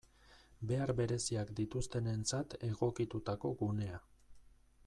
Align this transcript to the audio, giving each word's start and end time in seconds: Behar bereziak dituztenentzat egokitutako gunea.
Behar 0.71 0.91
bereziak 0.99 1.51
dituztenentzat 1.59 2.57
egokitutako 2.71 3.55
gunea. 3.65 4.05